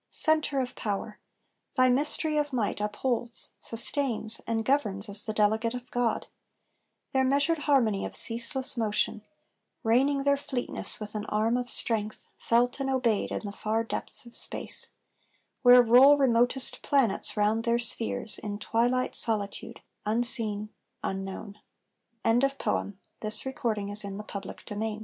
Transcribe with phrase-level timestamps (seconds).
[0.09, 1.19] Centre of power!
[1.77, 6.25] Thy mystery of might upholds, sustains, And governs as the Delegate of God,
[7.13, 9.23] Their measured harmony of ceaseless motion;
[9.83, 14.25] Reining their fleetness with "an arm of strength" Felt and obeyed in the far depths
[14.25, 14.89] of space,
[15.61, 20.69] Where roll remotest planets round their spheres In twilight solitude, unseen,
[21.03, 21.59] unknown.
[22.25, 22.37] Rev.
[22.41, 22.43] H.
[22.43, 22.57] H.
[22.57, 22.95] Dugmore.
[23.23, 24.99] _AN OCEAN SUNSET.